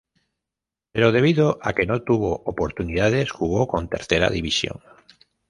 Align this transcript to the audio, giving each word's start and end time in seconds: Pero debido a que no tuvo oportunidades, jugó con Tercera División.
Pero 0.93 1.11
debido 1.11 1.59
a 1.61 1.73
que 1.73 1.85
no 1.85 2.01
tuvo 2.01 2.41
oportunidades, 2.45 3.29
jugó 3.29 3.67
con 3.67 3.87
Tercera 3.87 4.31
División. 4.31 4.79